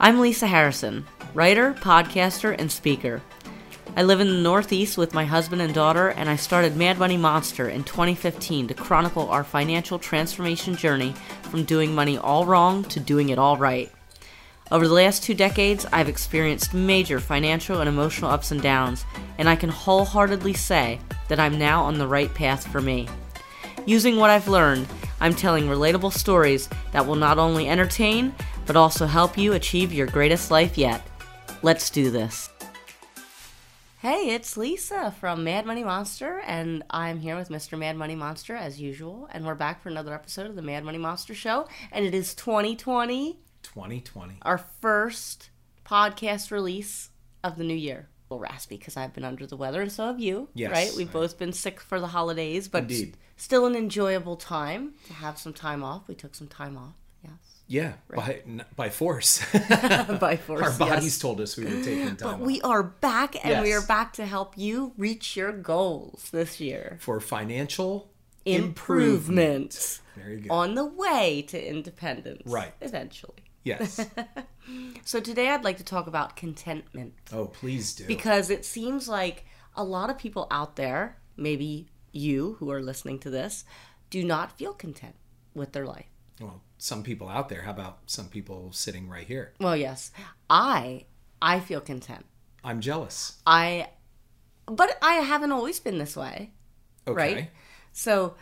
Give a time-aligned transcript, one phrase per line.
[0.00, 3.20] I'm Lisa Harrison, writer, podcaster, and speaker.
[3.96, 7.16] I live in the Northeast with my husband and daughter, and I started Mad Money
[7.16, 13.00] Monster in 2015 to chronicle our financial transformation journey from doing money all wrong to
[13.00, 13.90] doing it all right.
[14.70, 19.04] Over the last two decades, I've experienced major financial and emotional ups and downs,
[19.36, 23.08] and I can wholeheartedly say that I'm now on the right path for me.
[23.84, 24.86] Using what I've learned,
[25.20, 28.32] I'm telling relatable stories that will not only entertain,
[28.68, 31.02] but also help you achieve your greatest life yet.
[31.62, 32.50] Let's do this.
[34.00, 37.76] Hey, it's Lisa from Mad Money Monster, and I'm here with Mr.
[37.76, 40.98] Mad Money Monster as usual, and we're back for another episode of the Mad Money
[40.98, 44.34] Monster Show, and it is 2020, 2020.
[44.42, 45.50] our first
[45.84, 47.08] podcast release
[47.42, 48.06] of the new year.
[48.30, 50.48] A little raspy because I've been under the weather, and so have you.
[50.54, 50.92] Yes, right?
[50.96, 53.14] We've I- both been sick for the holidays, but Indeed.
[53.14, 56.06] s- still an enjoyable time to have some time off.
[56.06, 56.92] We took some time off.
[57.22, 57.32] Yes.
[57.66, 58.42] Yeah, by
[58.76, 59.44] by force.
[60.20, 60.62] By force.
[60.62, 61.18] Our bodies yes.
[61.18, 64.14] told us we were taking time But off we are back, and we are back
[64.14, 66.96] to help you reach your goals this year.
[67.00, 68.10] for financial
[68.44, 70.50] improvement Very good.
[70.50, 72.42] on the way to independence.
[72.46, 72.72] Right.
[72.80, 73.44] Eventually.
[73.64, 74.06] Yes.
[75.06, 78.04] So today I'd like to talk about contentment Oh, please do.
[78.06, 83.18] because it seems like a lot of people out there, maybe you who are listening
[83.20, 83.64] to this,
[84.10, 85.14] do not feel content
[85.54, 86.04] with their life.
[86.40, 87.62] Well, some people out there.
[87.62, 89.52] How about some people sitting right here?
[89.60, 90.10] Well, yes.
[90.48, 91.06] I
[91.40, 92.24] I feel content.
[92.64, 93.40] I'm jealous.
[93.46, 93.88] I
[94.66, 96.52] but I haven't always been this way.
[97.06, 97.34] Okay.
[97.34, 97.50] right?
[97.92, 98.34] So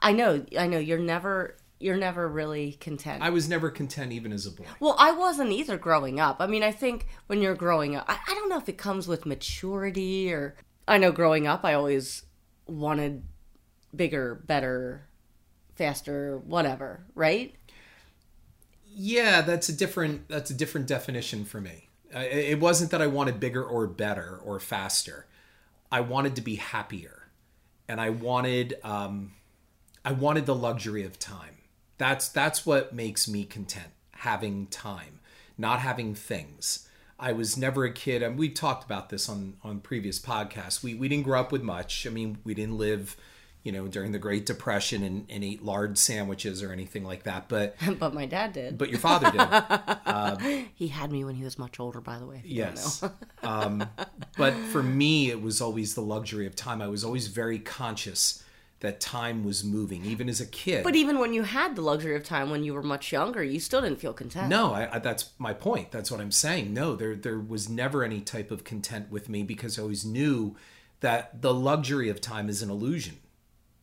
[0.00, 3.22] I know, I know you're never, you're never really content.
[3.22, 4.64] I was never content even as a boy.
[4.80, 6.36] well, I wasn't either growing up.
[6.40, 9.08] I mean, I think when you're growing up, I, I don't know if it comes
[9.08, 10.56] with maturity or.
[10.86, 12.22] I know growing up, I always
[12.66, 13.22] wanted
[13.94, 15.07] bigger, better,
[15.78, 17.54] faster, whatever, right?
[18.94, 21.88] Yeah, that's a different that's a different definition for me.
[22.10, 25.26] It it wasn't that I wanted bigger or better or faster.
[25.90, 27.28] I wanted to be happier,
[27.88, 29.32] and I wanted um,
[30.04, 31.58] I wanted the luxury of time.
[31.96, 33.92] That's that's what makes me content.
[34.12, 35.20] Having time,
[35.56, 36.88] not having things.
[37.20, 40.82] I was never a kid, and we talked about this on on previous podcasts.
[40.82, 42.06] We we didn't grow up with much.
[42.06, 43.16] I mean, we didn't live,
[43.62, 47.48] you know, during the Great Depression and, and ate lard sandwiches or anything like that.
[47.48, 48.78] But but my dad did.
[48.78, 50.66] but your father did.
[50.74, 52.42] he had me when he was much older, by the way.
[52.44, 53.04] if you don't Yes.
[53.42, 53.88] um,
[54.36, 56.80] but for me, it was always the luxury of time.
[56.80, 58.42] I was always very conscious
[58.80, 60.84] that time was moving, even as a kid.
[60.84, 63.58] But even when you had the luxury of time when you were much younger, you
[63.58, 64.48] still didn't feel content.
[64.48, 65.90] no, I, I, that's my point.
[65.90, 66.72] That's what I'm saying.
[66.72, 70.54] No, there there was never any type of content with me because I always knew
[71.00, 73.18] that the luxury of time is an illusion.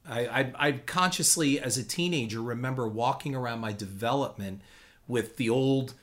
[0.07, 4.61] I, I, I consciously, as a teenager, remember walking around my development
[5.07, 5.93] with the old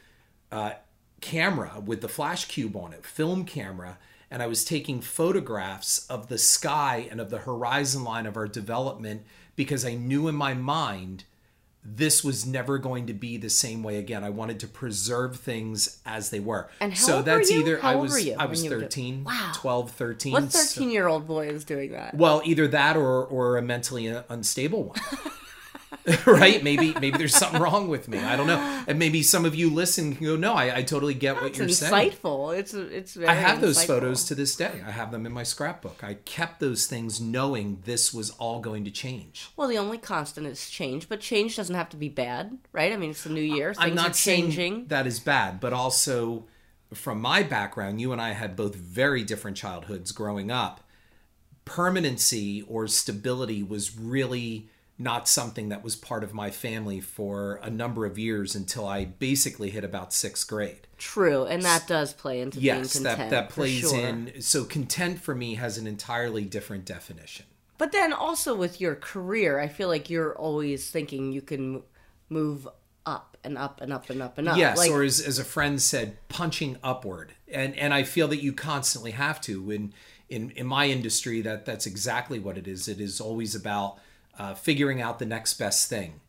[0.50, 0.72] uh,
[1.20, 3.98] camera with the flash cube on it, film camera,
[4.30, 8.48] and I was taking photographs of the sky and of the horizon line of our
[8.48, 9.22] development
[9.56, 11.24] because I knew in my mind
[11.84, 14.22] this was never going to be the same way again.
[14.22, 16.68] I wanted to preserve things as they were.
[16.80, 17.60] And how so old were that's you?
[17.60, 19.52] either How I old was were you I was you were doing- 13, Wow.
[19.56, 20.32] 12, 13.
[20.32, 22.14] What 13 year old boy is doing that?
[22.14, 24.98] well, either that or or a mentally unstable one.
[26.26, 26.62] right?
[26.62, 28.18] Maybe maybe there's something wrong with me.
[28.18, 28.84] I don't know.
[28.88, 31.68] And maybe some of you listen can go, no, I, I totally get what you're
[31.68, 31.92] saying.
[32.12, 32.56] insightful.
[32.56, 33.86] It's it's I have those insightful.
[33.86, 34.82] photos to this day.
[34.84, 36.02] I have them in my scrapbook.
[36.02, 39.50] I kept those things knowing this was all going to change.
[39.56, 42.92] Well, the only constant is change, but change doesn't have to be bad, right?
[42.92, 43.72] I mean, it's a new year.
[43.72, 44.86] Things I'm not are changing.
[44.88, 46.46] that is bad, but also
[46.94, 50.80] from my background, you and I had both very different childhoods growing up.
[51.64, 54.68] Permanency or stability was really
[54.98, 59.04] not something that was part of my family for a number of years until I
[59.04, 60.86] basically hit about sixth grade.
[60.98, 63.30] True, and that does play into Yes, being that content.
[63.30, 63.98] that for plays sure.
[63.98, 64.40] in.
[64.40, 67.46] So content for me has an entirely different definition.
[67.78, 71.82] But then also with your career, I feel like you're always thinking you can
[72.28, 72.68] move
[73.04, 74.56] up and up and up and up and up.
[74.56, 78.40] Yes, like, or as, as a friend said, punching upward, and and I feel that
[78.42, 79.70] you constantly have to.
[79.72, 79.92] In
[80.28, 82.86] in in my industry, that that's exactly what it is.
[82.86, 83.98] It is always about
[84.38, 86.20] uh, figuring out the next best thing,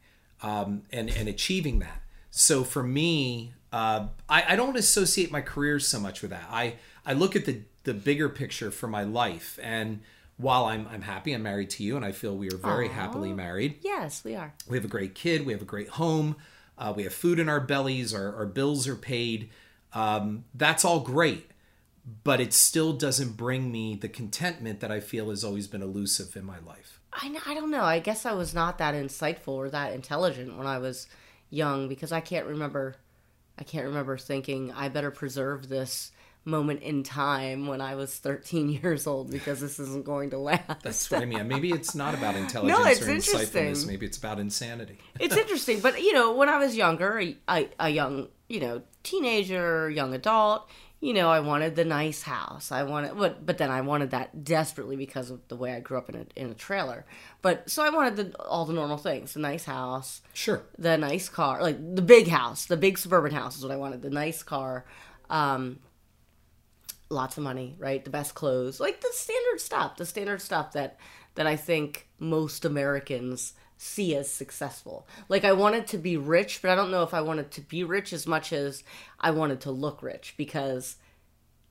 [0.42, 2.02] um, and and achieving that.
[2.32, 6.48] So for me, uh, I, I don't associate my career so much with that.
[6.50, 10.02] I I look at the the bigger picture for my life, and
[10.38, 13.34] while I'm I'm happy, I'm married to you, and I feel we are very happily
[13.34, 14.54] married yes, we are.
[14.68, 16.36] we have a great kid we have a great home
[16.78, 19.50] uh, we have food in our bellies our, our bills are paid
[19.94, 21.50] um, that's all great
[22.24, 26.36] but it still doesn't bring me the contentment that i feel has always been elusive
[26.36, 27.84] in my life I, I don't know.
[27.84, 31.08] I guess I was not that insightful or that intelligent when I was
[31.50, 32.96] young because I can't remember
[33.58, 36.12] I can't remember thinking I better preserve this
[36.46, 40.82] moment in time when I was 13 years old because this isn't going to last.
[40.82, 41.48] That's what I mean.
[41.48, 43.88] Maybe it's not about intelligence No, it's or insightfulness.
[43.88, 44.98] Maybe it's about insanity.
[45.20, 48.82] it's interesting, but you know, when I was younger, a, a, a young, you know,
[49.04, 50.68] teenager, young adult,
[51.04, 52.72] you know, I wanted the nice house.
[52.72, 55.98] I wanted, but but then I wanted that desperately because of the way I grew
[55.98, 57.06] up in a in a trailer.
[57.42, 60.64] But so I wanted the, all the normal things: the nice house, Sure.
[60.78, 64.02] the nice car, like the big house, the big suburban house is what I wanted.
[64.02, 64.86] The nice car,
[65.30, 65.80] um,
[67.10, 68.02] lots of money, right?
[68.02, 70.98] The best clothes, like the standard stuff, the standard stuff that
[71.36, 73.54] that I think most Americans
[73.84, 75.06] see as successful.
[75.30, 77.84] Like I wanted to be rich, but I don't know if I wanted to be
[77.84, 78.84] rich as much as
[79.20, 80.96] I wanted to look rich because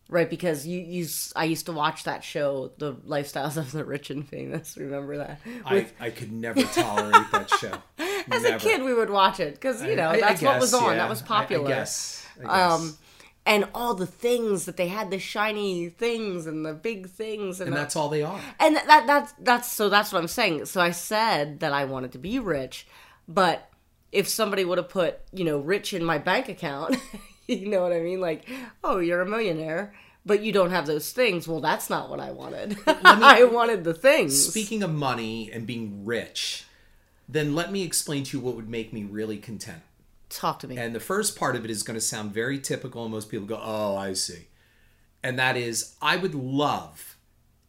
[0.09, 1.07] right because you you
[1.37, 5.41] i used to watch that show The Lifestyles of the Rich and Famous, remember that?
[5.65, 7.73] I, I could never tolerate that show.
[8.31, 8.57] As Never.
[8.57, 10.91] a kid we would watch it cuz you know, I- I that's what was on,
[10.91, 10.97] yeah.
[10.97, 11.67] that was popular.
[11.67, 12.27] I, guess.
[12.41, 12.81] I guess.
[12.81, 12.99] um
[13.45, 17.69] and all the things that they had the shiny things and the big things and,
[17.69, 18.41] and that's all they are.
[18.61, 20.67] and that, that that's that's so that's what I'm saying.
[20.67, 22.87] So I said that I wanted to be rich,
[23.27, 23.69] but
[24.13, 26.97] if somebody would have put you know rich in my bank account,
[27.47, 28.21] you know what I mean?
[28.21, 28.49] Like,
[28.85, 29.93] oh, you're a millionaire,
[30.25, 31.49] but you don't have those things.
[31.49, 32.79] Well, that's not what I wanted.
[32.87, 34.49] I wanted the things.
[34.49, 36.65] Speaking of money and being rich,
[37.29, 39.83] then let me explain to you what would make me really content.
[40.33, 40.77] Talk to me.
[40.79, 43.47] And the first part of it is going to sound very typical, and most people
[43.47, 44.49] go, Oh, I see.
[45.23, 47.17] And that is, I would love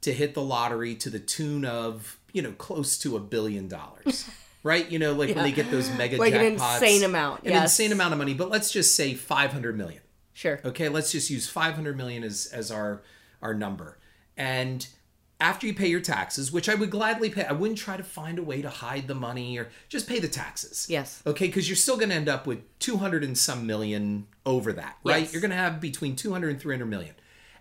[0.01, 4.29] to hit the lottery to the tune of, you know, close to a billion dollars.
[4.65, 4.89] Right?
[4.89, 6.75] You know, like when they get those mega Like an jackpots.
[6.81, 7.63] insane amount, An yes.
[7.77, 8.33] insane amount of money.
[8.33, 10.01] But let's just say 500 million.
[10.31, 10.61] sure.
[10.63, 13.01] Okay, let's just use 500 million as as our
[13.41, 13.97] our number.
[14.37, 14.87] And
[15.43, 18.39] after you pay your taxes, which I would gladly pay, I wouldn't try to find
[18.39, 20.87] a way to hide the money or just pay the taxes.
[20.89, 21.21] Yes.
[21.27, 24.95] Okay, because you're still going to end up with 200 and some million over that,
[25.03, 25.23] right?
[25.23, 25.33] Yes.
[25.33, 27.13] You're going to have between 200 and 300 million.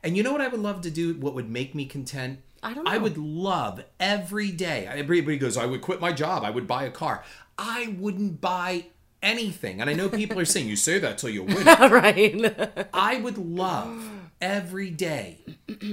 [0.05, 1.14] And you know what I would love to do?
[1.14, 2.38] What would make me content?
[2.62, 4.87] I don't I would love every day.
[4.87, 6.44] Everybody goes, I would quit my job.
[6.44, 7.25] I would buy a car.
[7.58, 8.87] I wouldn't buy
[9.20, 9.81] anything.
[9.81, 11.64] And I know people are saying, you say that till you win.
[11.67, 12.87] right.
[12.94, 14.08] I would love
[14.43, 15.39] every day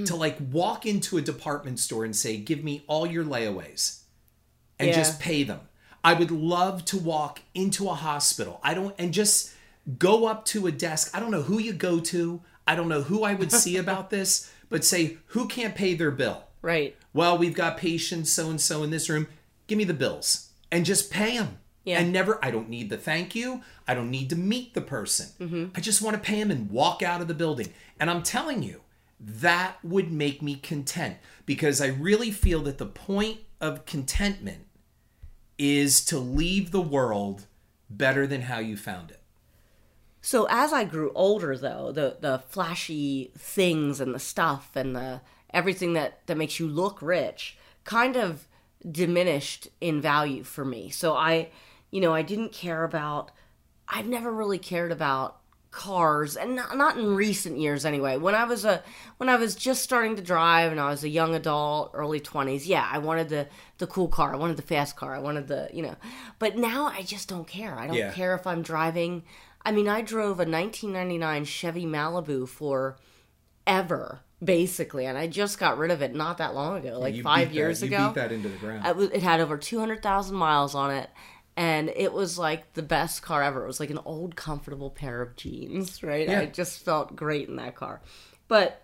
[0.04, 4.00] to like walk into a department store and say, "Give me all your layaways,"
[4.78, 4.96] and Yeah.
[4.96, 5.60] just pay them.
[6.04, 8.60] I would love to walk into a hospital.
[8.62, 9.52] I don't and just
[9.98, 11.10] go up to a desk.
[11.14, 12.42] I don't know who you go to.
[12.66, 16.10] I don't know who I would see about this, but say who can't pay their
[16.10, 16.44] bill.
[16.62, 16.94] right.
[17.14, 19.26] Well, we've got patients so and so in this room.
[19.66, 21.58] Give me the bills and just pay them.
[21.90, 22.00] Yeah.
[22.00, 23.62] And never, I don't need the thank you.
[23.86, 25.28] I don't need to meet the person.
[25.40, 25.66] Mm-hmm.
[25.74, 27.72] I just want to pay him and walk out of the building.
[27.98, 28.80] And I'm telling you,
[29.18, 34.66] that would make me content because I really feel that the point of contentment
[35.58, 37.46] is to leave the world
[37.90, 39.20] better than how you found it.
[40.22, 45.22] So as I grew older, though, the the flashy things and the stuff and the
[45.52, 48.46] everything that that makes you look rich kind of
[48.88, 50.90] diminished in value for me.
[50.90, 51.48] So I,
[51.90, 53.30] you know, I didn't care about.
[53.88, 55.36] I've never really cared about
[55.72, 58.16] cars, and not, not in recent years anyway.
[58.16, 58.82] When I was a
[59.18, 62.66] when I was just starting to drive and I was a young adult, early twenties,
[62.66, 63.46] yeah, I wanted the
[63.78, 64.32] the cool car.
[64.32, 65.14] I wanted the fast car.
[65.14, 65.96] I wanted the you know,
[66.38, 67.74] but now I just don't care.
[67.78, 68.12] I don't Yeah.
[68.12, 69.22] care if I'm driving.
[69.64, 72.96] I mean, I drove a 1999 Chevy Malibu for
[73.66, 77.22] ever, basically, and I just got rid of it not that long ago, like You
[77.22, 77.98] five years that, ago.
[78.02, 78.84] You beat that into the ground.
[79.12, 81.10] It had over 200,000 miles on it,
[81.56, 83.64] and it was like the best car ever.
[83.64, 86.28] It was like an old, comfortable pair of jeans, right?
[86.28, 86.40] Yeah.
[86.40, 88.00] I just felt great in that car.
[88.48, 88.82] But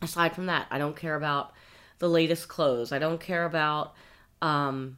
[0.00, 1.52] aside from that, I don't care about
[1.98, 2.92] the latest clothes.
[2.92, 3.94] I don't care about
[4.40, 4.96] um,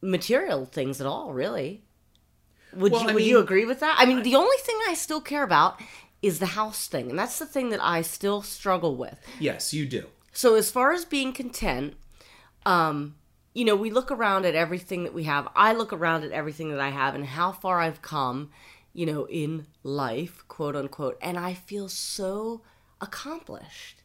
[0.00, 1.82] material things at all, really.
[2.74, 3.96] Would Well, you I would you agree with that?
[3.98, 5.80] I mean, the only thing I still care about
[6.20, 9.18] is the house thing, and that's the thing that I still struggle with.
[9.40, 10.06] yes, you do.
[10.32, 11.94] So as far as being content,
[12.66, 13.16] um,
[13.54, 15.48] you know, we look around at everything that we have.
[15.56, 18.50] I look around at everything that I have and how far I've come,
[18.92, 22.62] you know, in life, quote unquote, and I feel so
[23.00, 24.02] accomplished.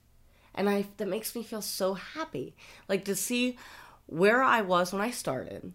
[0.55, 2.55] And I that makes me feel so happy.
[2.87, 3.57] Like to see
[4.05, 5.73] where I was when I started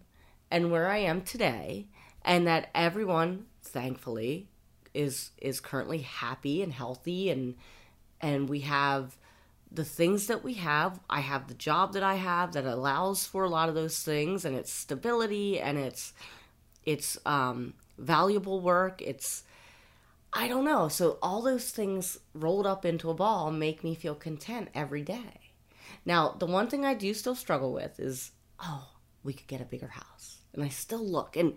[0.51, 1.87] and where I am today
[2.23, 4.47] and that everyone thankfully
[4.93, 7.55] is is currently happy and healthy and
[8.21, 9.17] and we have
[9.71, 10.99] the things that we have.
[11.09, 14.45] I have the job that I have that allows for a lot of those things,
[14.45, 16.13] and it's stability and it's
[16.85, 19.01] it's um, valuable work.
[19.01, 19.43] It's
[20.31, 20.87] I don't know.
[20.89, 25.51] So all those things rolled up into a ball make me feel content every day.
[26.05, 28.89] Now, the one thing I do still struggle with is, oh,
[29.23, 30.38] we could get a bigger house.
[30.59, 31.35] And I still look.
[31.35, 31.53] And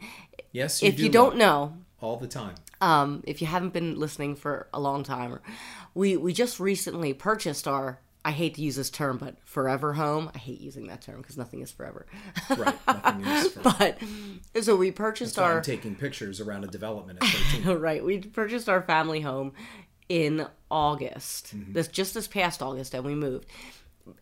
[0.53, 2.55] Yes, you if do you don't know, all the time.
[2.81, 5.39] um, if you haven't been listening for a long time,
[5.95, 8.01] we we just recently purchased our.
[8.25, 10.31] I hate to use this term, but forever home.
[10.33, 12.07] I hate using that term because nothing is forever.
[12.57, 12.77] Right.
[12.87, 13.99] Nothing is for but
[14.63, 17.29] so we purchased our I'm taking pictures around a development at
[17.65, 17.79] 13.
[17.81, 18.05] right.
[18.05, 19.55] We purchased our family home
[20.09, 21.53] in August.
[21.73, 23.47] This just this past August, and we moved.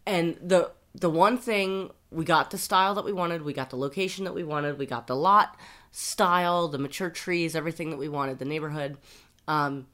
[0.07, 3.77] And the the one thing we got the style that we wanted, we got the
[3.77, 5.57] location that we wanted, we got the lot
[5.93, 8.97] style, the mature trees, everything that we wanted, the neighborhood.
[9.49, 9.87] Um,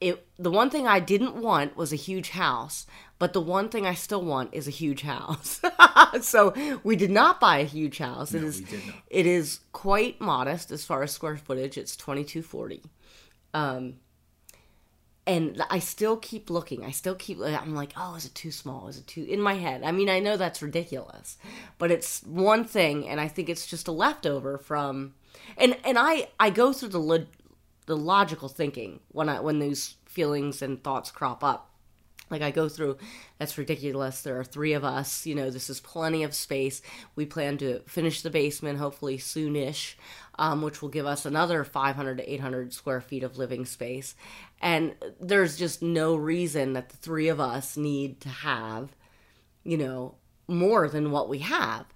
[0.00, 2.86] it the one thing I didn't want was a huge house,
[3.18, 5.60] but the one thing I still want is a huge house.
[6.22, 8.32] so we did not buy a huge house.
[8.32, 8.96] it No, is we did not.
[9.08, 11.76] it is quite modest as far as square footage.
[11.76, 12.82] It's twenty two forty.
[13.52, 13.96] Um,
[15.30, 16.84] and I still keep looking.
[16.84, 17.38] I still keep.
[17.38, 18.88] Uh, I'm like, oh, is it too small?
[18.88, 19.84] Is it too in my head?
[19.84, 21.38] I mean, I know that's ridiculous,
[21.78, 25.14] but it's one thing, and I think it's just a leftover from.
[25.56, 27.26] And and I I go through the lo-
[27.86, 31.69] the logical thinking when I when those feelings and thoughts crop up.
[32.30, 32.96] Like I go through,
[33.38, 34.22] that's ridiculous.
[34.22, 35.26] There are three of us.
[35.26, 36.80] You know, this is plenty of space.
[37.16, 39.94] We plan to finish the basement hopefully soonish,
[40.38, 44.14] um, which will give us another 500 to 800 square feet of living space.
[44.60, 48.94] And there's just no reason that the three of us need to have,
[49.64, 50.14] you know,
[50.46, 51.86] more than what we have.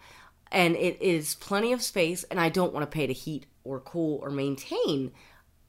[0.51, 3.81] And it is plenty of space, and I don't want to pay to heat or
[3.81, 5.11] cool or maintain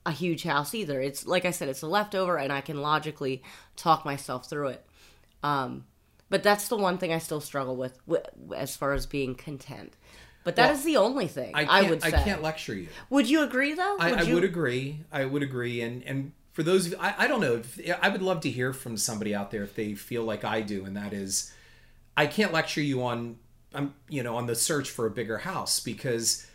[0.06, 1.02] a huge house either.
[1.02, 3.42] It's like I said, it's a leftover, and I can logically
[3.76, 4.86] talk myself through it.
[5.44, 5.86] Um,
[6.30, 9.94] but that's the one thing I still struggle with, wi- as far as being content.
[10.44, 12.10] But that is Well, the only thing I, I would say.
[12.10, 12.88] I can't lecture you.
[13.10, 13.98] Would you agree though?
[14.00, 15.02] I, I you- would agree.
[15.12, 15.82] I would agree.
[15.82, 17.56] And and for those of you, I, I don't know.
[17.56, 20.62] If, I would love to hear from somebody out there if they feel like I
[20.62, 21.52] do, and that is,
[22.16, 23.38] I can't lecture you on,
[23.74, 26.46] um, you know, on the search for a bigger house because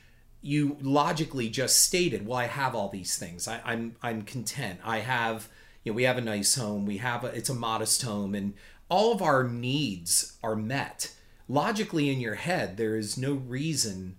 [0.43, 3.47] you logically just stated, well, I have all these things.
[3.47, 4.81] I, I'm I'm content.
[4.85, 5.49] I have,
[5.85, 6.87] you know, we have a nice home.
[6.87, 8.55] We have a, it's a modest home, and
[8.89, 11.15] all of our needs are met.
[11.49, 14.17] Logically, in your head, there is no reason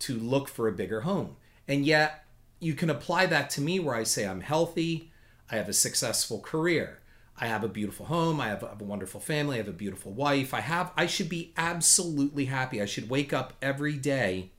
[0.00, 1.36] to look for a bigger home.
[1.68, 2.24] And yet,
[2.58, 5.10] you can apply that to me where I say I'm healthy,
[5.50, 7.00] I have a successful career,
[7.38, 9.68] I have a beautiful home, I have a, I have a wonderful family, I have
[9.68, 10.54] a beautiful wife.
[10.54, 12.80] I have I should be absolutely happy.
[12.80, 14.52] I should wake up every day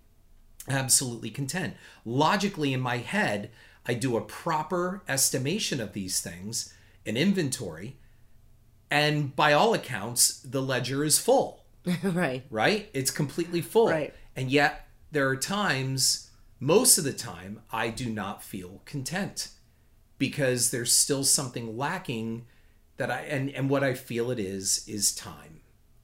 [0.70, 1.76] absolutely content.
[2.06, 3.52] Logically in my head,
[3.86, 6.74] I do a proper estimation of these things,
[7.06, 7.98] an inventory,
[8.90, 11.62] and by all accounts, the ledger is full
[12.04, 12.44] right.
[12.50, 12.90] right?
[12.94, 13.90] It's completely full.
[13.90, 14.14] Right.
[14.36, 19.50] And yet there are times, most of the time, I do not feel content
[20.18, 22.46] because there's still something lacking
[22.98, 25.62] that I and and what I feel it is is time.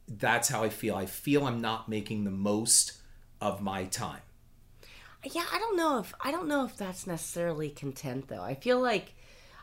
[0.08, 0.96] That's how I feel.
[0.96, 2.94] I feel I'm not making the most
[3.40, 4.22] of my time.
[5.24, 8.42] Yeah, I don't know if I don't know if that's necessarily content though.
[8.42, 9.14] I feel like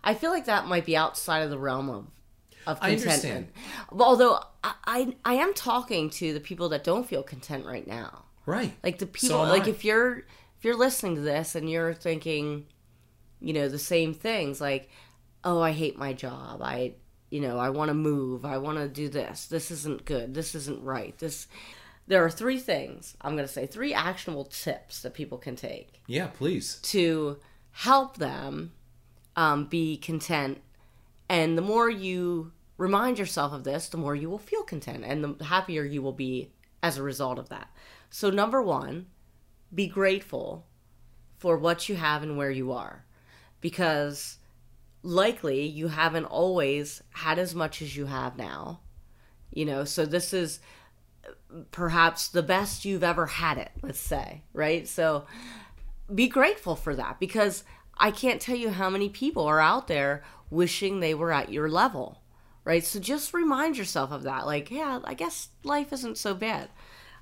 [0.02, 2.06] I feel like that might be outside of the realm of
[2.66, 3.50] of I contentment.
[3.90, 8.24] Although I, I I am talking to the people that don't feel content right now.
[8.46, 8.74] Right.
[8.82, 9.70] Like the people am like I.
[9.70, 12.66] if you're if you're listening to this and you're thinking,
[13.40, 14.90] you know, the same things like,
[15.44, 16.60] "Oh, I hate my job.
[16.62, 16.94] I
[17.30, 18.44] you know, I want to move.
[18.44, 19.46] I want to do this.
[19.46, 20.34] This isn't good.
[20.34, 21.16] This isn't right.
[21.18, 21.48] This
[22.06, 23.16] there are three things.
[23.20, 26.78] I'm going to say three actionable tips that people can take Yeah, please.
[26.82, 27.38] to
[27.72, 28.72] help them
[29.36, 30.60] um, be content.
[31.28, 35.24] And the more you remind yourself of this, the more you will feel content and
[35.38, 37.68] the happier you will be as a result of that.
[38.10, 39.06] So, number one,
[39.74, 40.66] be grateful
[41.38, 43.04] for what you have and where you are
[43.60, 44.36] because
[45.02, 48.80] likely you haven't always had as much as you have now.
[49.52, 50.60] You know, so this is
[51.70, 54.86] perhaps the best you've ever had it, let's say, right?
[54.88, 55.24] So
[56.12, 57.64] be grateful for that because
[57.96, 61.68] I can't tell you how many people are out there wishing they were at your
[61.68, 62.22] level,
[62.64, 62.84] right?
[62.84, 64.46] So just remind yourself of that.
[64.46, 66.70] Like, yeah, I guess life isn't so bad.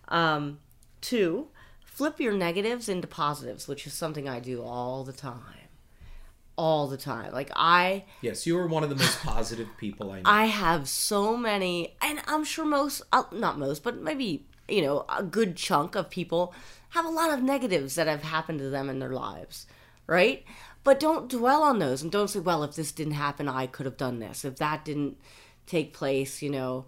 [0.09, 0.59] Um,
[1.01, 1.49] two,
[1.85, 5.69] flip your negatives into positives, which is something I do all the time.
[6.63, 7.33] All the time.
[7.33, 8.05] Like, I.
[8.21, 10.31] Yes, you are one of the most positive people I know.
[10.31, 15.05] I have so many, and I'm sure most, uh, not most, but maybe, you know,
[15.09, 16.55] a good chunk of people
[16.91, 19.67] have a lot of negatives that have happened to them in their lives,
[20.07, 20.45] right?
[20.85, 23.87] But don't dwell on those and don't say, well, if this didn't happen, I could
[23.87, 24.45] have done this.
[24.45, 25.17] If that didn't
[25.67, 26.87] take place, you know,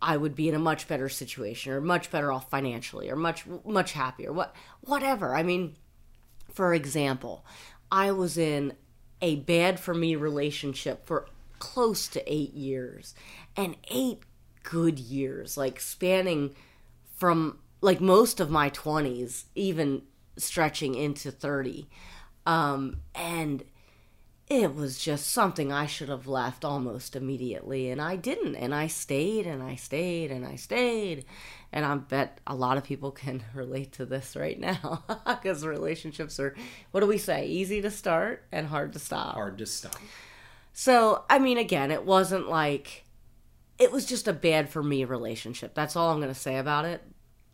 [0.00, 3.44] I would be in a much better situation or much better off financially or much,
[3.66, 4.32] much happier.
[4.32, 5.34] What, whatever.
[5.34, 5.76] I mean,
[6.52, 7.44] for example,
[7.90, 8.74] I was in
[9.20, 11.26] a bad for me relationship for
[11.58, 13.14] close to eight years
[13.56, 14.22] and eight
[14.62, 16.54] good years, like spanning
[17.16, 20.02] from like most of my 20s, even
[20.36, 21.88] stretching into 30.
[22.46, 23.64] Um, and
[24.48, 27.90] it was just something I should have left almost immediately.
[27.90, 28.56] And I didn't.
[28.56, 31.24] And I stayed and I stayed and I stayed.
[31.72, 36.40] And I bet a lot of people can relate to this right now because relationships
[36.40, 36.54] are,
[36.90, 39.34] what do we say, easy to start and hard to stop.
[39.34, 39.96] Hard to stop.
[40.72, 43.04] So, I mean, again, it wasn't like,
[43.78, 45.74] it was just a bad for me relationship.
[45.74, 47.02] That's all I'm going to say about it.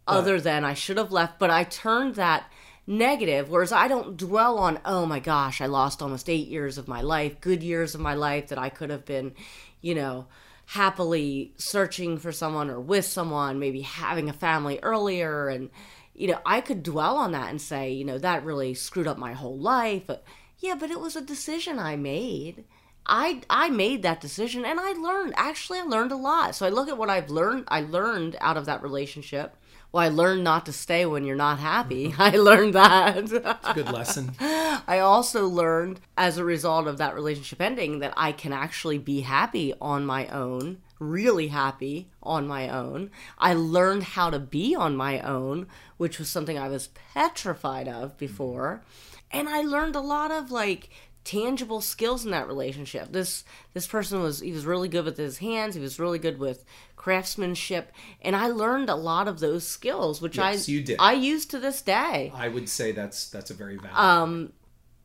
[0.07, 2.51] Other than I should have left, but I turned that
[2.87, 6.89] negative, whereas I don't dwell on, oh my gosh, I lost almost eight years of
[6.89, 9.33] my life, good years of my life that I could have been,
[9.81, 10.27] you know,
[10.67, 15.49] happily searching for someone or with someone, maybe having a family earlier.
[15.49, 15.71] And,
[16.15, 19.19] you know, I could dwell on that and say, you know, that really screwed up
[19.19, 20.03] my whole life.
[20.07, 20.25] But
[20.59, 22.65] yeah, but it was a decision I made.
[23.07, 26.55] I I made that decision and I learned actually I learned a lot.
[26.55, 29.57] So I look at what I've learned I learned out of that relationship
[29.95, 32.13] well, I learned not to stay when you're not happy.
[32.19, 33.17] I learned that.
[33.17, 34.33] It's a good lesson.
[34.41, 39.21] I also learned as a result of that relationship ending that I can actually be
[39.21, 43.13] happy on my own, really happy on my own.
[43.39, 48.19] I learned how to be on my own, which was something I was petrified of
[48.19, 48.83] before.
[49.31, 50.91] And I learned a lot of like
[51.25, 53.13] tangible skills in that relationship.
[53.13, 56.39] This this person was he was really good with his hands, he was really good
[56.39, 56.65] with
[56.97, 60.97] craftsmanship, and I learned a lot of those skills, which Yes, I you did.
[61.01, 62.33] I use to this day.
[62.35, 63.97] I would say that's that's a very valid.
[63.97, 64.53] Um,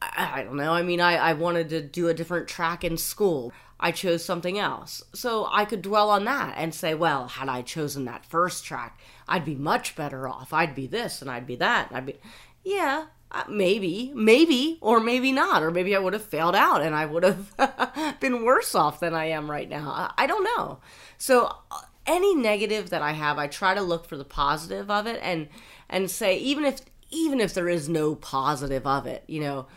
[0.01, 0.73] I, I don't know.
[0.73, 3.51] I mean, I, I wanted to do a different track in school.
[3.79, 5.03] I chose something else.
[5.13, 8.99] So I could dwell on that and say, well, had I chosen that first track,
[9.27, 10.51] I'd be much better off.
[10.51, 11.87] I'd be this and I'd be that.
[11.89, 12.19] And I'd be,
[12.63, 15.61] yeah, uh, maybe, maybe, or maybe not.
[15.61, 19.13] Or maybe I would have failed out and I would have been worse off than
[19.13, 20.11] I am right now.
[20.17, 20.79] I, don't know.
[21.17, 25.05] So uh, any negative that I have, I try to look for the positive of
[25.05, 25.47] it and
[25.91, 26.81] and say even if
[27.11, 29.67] even if there is no positive of it, you know,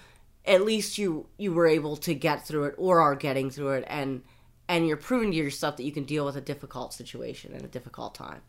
[0.47, 3.85] at least you you were able to get through it or are getting through it
[3.87, 4.23] and
[4.69, 7.69] and you're proving to yourself that you can deal with a difficult situation and a
[7.69, 8.41] difficult time.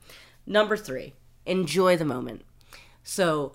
[0.46, 1.14] Number 3,
[1.46, 2.44] enjoy the moment.
[3.04, 3.54] So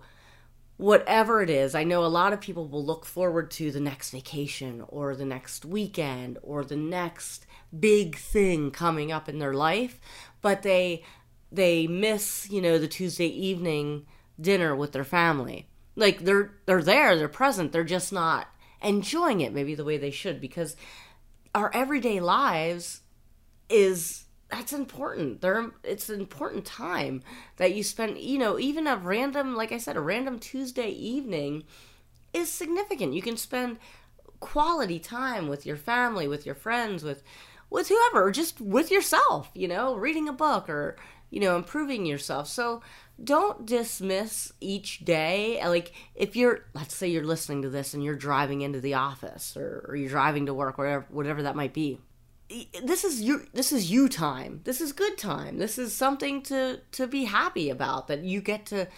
[0.79, 4.11] whatever it is, I know a lot of people will look forward to the next
[4.11, 7.47] vacation or the next weekend or the next
[7.79, 10.01] big thing coming up in their life,
[10.41, 11.05] but they
[11.51, 14.07] they miss, you know, the Tuesday evening
[14.41, 15.69] dinner with their family.
[15.97, 18.47] Like they're they're there, they're present, they're just not
[18.81, 20.77] enjoying it maybe the way they should because
[21.53, 23.01] our everyday lives
[23.69, 25.41] is that's important.
[25.41, 27.23] There, it's an important time
[27.57, 28.19] that you spend.
[28.19, 31.65] You know, even a random, like I said, a random Tuesday evening
[32.33, 33.15] is significant.
[33.15, 33.79] You can spend
[34.41, 37.23] quality time with your family, with your friends, with
[37.71, 39.51] with whoever, or just with yourself.
[39.55, 40.97] You know, reading a book or
[41.31, 42.49] you know, improving yourself.
[42.49, 42.83] So
[43.23, 45.61] don't dismiss each day.
[45.65, 49.57] Like if you're, let's say you're listening to this and you're driving into the office
[49.57, 52.01] or, or you're driving to work, whatever, whatever that might be
[52.83, 54.61] this is you this is you time.
[54.65, 55.59] This is good time.
[55.59, 58.89] This is something to to be happy about that you get to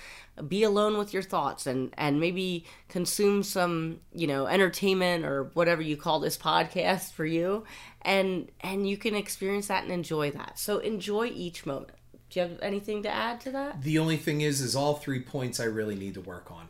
[0.47, 5.83] be alone with your thoughts and and maybe consume some you know entertainment or whatever
[5.83, 7.65] you call this podcast for you.
[8.03, 10.59] And and you can experience that and enjoy that.
[10.59, 11.95] So enjoy each moment.
[12.31, 13.83] Do you have anything to add to that?
[13.83, 16.69] The only thing is, is all three points I really need to work on.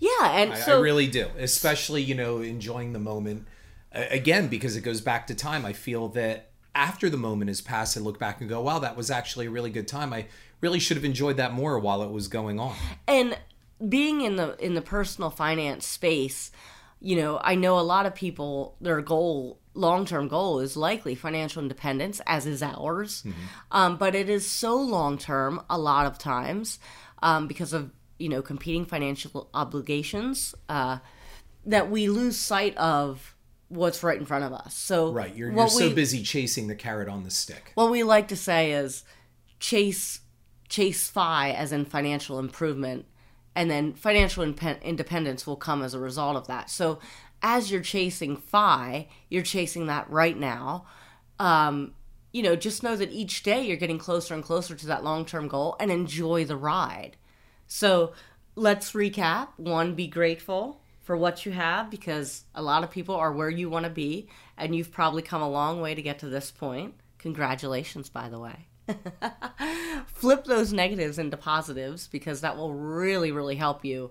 [0.00, 3.46] yeah and I, so I really do, especially you know enjoying the moment.
[3.94, 5.64] Again, because it goes back to time.
[5.64, 8.96] I feel that after the moment has passed, I look back and go, "Wow, that
[8.96, 10.12] was actually a really good time.
[10.12, 10.26] I
[10.60, 12.74] really should have enjoyed that more while it was going on."
[13.06, 13.36] and
[13.88, 16.50] being in the in the personal finance space
[17.00, 21.62] you know i know a lot of people their goal long-term goal is likely financial
[21.62, 23.24] independence as is ours
[23.72, 26.78] um, but it is so long-term a lot of times
[27.22, 30.98] um, because of you know competing financial obligations uh,
[31.66, 33.33] that we lose sight of
[33.74, 34.74] what's right in front of us.
[34.74, 37.72] So Right, you're, you're so we- busy chasing the carrot on the stick.
[37.74, 39.04] what we like to say is
[39.60, 40.20] chase
[40.68, 43.04] chase fi as in financial improvement
[43.54, 46.70] and then financial independence will come as a result of that.
[46.70, 46.98] So
[47.42, 50.86] as you're chasing fi you're chasing that right now.
[51.38, 51.94] Um,
[52.32, 55.48] you know just know that each day you're getting closer and closer to that long-term
[55.48, 57.16] goal and enjoy the ride.
[57.66, 58.12] So
[58.56, 59.48] let's recap.
[59.56, 63.70] One be grateful for what you have because a lot of people are where you
[63.70, 66.94] want to be and you've probably come a long way to get to this point.
[67.18, 68.66] Congratulations by the way.
[70.06, 74.10] Flip those negatives into positives because that will really really help you.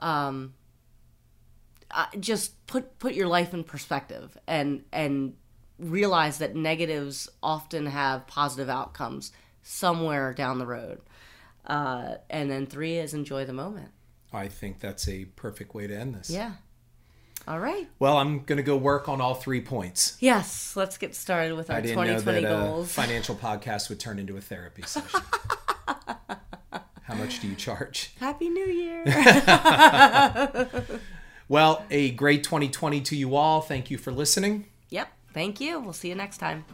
[0.00, 0.54] Um,
[1.90, 5.34] uh, just put put your life in perspective and and
[5.78, 11.00] realize that negatives often have positive outcomes somewhere down the road.
[11.66, 13.90] Uh, and then three is enjoy the moment.
[14.34, 16.30] I think that's a perfect way to end this.
[16.30, 16.52] Yeah.
[17.48, 17.88] All right.
[17.98, 20.16] Well, I'm going to go work on all three points.
[20.20, 22.92] Yes, let's get started with our I didn't know 2020 that a goals.
[22.94, 25.20] financial podcast would turn into a therapy session.
[27.02, 28.14] How much do you charge?
[28.20, 29.04] Happy New Year.
[31.48, 33.60] Well, a great 2020 to you all.
[33.60, 34.64] Thank you for listening.
[34.88, 35.08] yep.
[35.34, 35.80] Thank you.
[35.80, 36.64] We'll see you next time.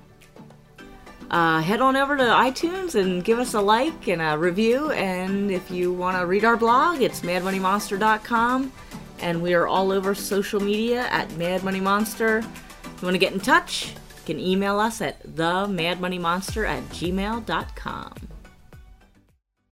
[1.30, 4.90] Uh, head on over to iTunes and give us a like and a review.
[4.92, 8.72] And if you want to read our blog, it's madmoneymonster.com.
[9.20, 12.38] And we are all over social media at Mad Money Monster.
[12.38, 18.27] If you want to get in touch, you can email us at themadmoneymonster at gmail.com.